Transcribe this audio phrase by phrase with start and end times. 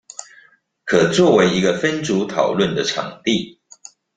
[0.83, 3.61] 可作為一個分組討論的場地